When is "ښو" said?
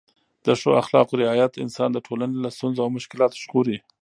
0.59-0.69